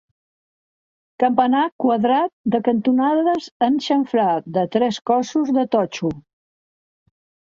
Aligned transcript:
Campanar 1.23 1.65
quadrat 1.83 2.31
de 2.55 2.61
cantonades 2.69 3.51
en 3.67 3.77
xamfrà 3.87 4.25
de 4.55 4.63
tres 4.77 4.99
cossos 5.11 5.51
de 5.59 5.67
totxo. 5.77 6.11